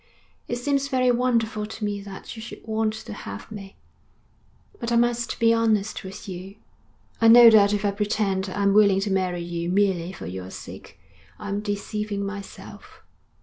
It 0.47 0.55
seems 0.55 0.87
very 0.87 1.11
wonderful 1.11 1.67
to 1.67 1.85
me 1.85 2.01
that 2.01 2.35
you 2.35 2.41
should 2.41 2.65
want 2.65 2.95
to 2.95 3.13
have 3.13 3.51
me. 3.51 3.75
But 4.79 4.91
I 4.91 4.95
must 4.95 5.39
be 5.39 5.53
honest 5.53 6.03
with 6.03 6.27
you. 6.27 6.55
I 7.21 7.27
know 7.27 7.51
that 7.51 7.71
if 7.71 7.85
I 7.85 7.91
pretend 7.91 8.49
I'm 8.49 8.73
willing 8.73 9.01
to 9.01 9.11
marry 9.11 9.43
you 9.43 9.69
merely 9.69 10.11
for 10.11 10.25
your 10.25 10.49
sake 10.49 10.99
I'm 11.37 11.59
deceiving 11.61 12.25
myself. 12.25 13.03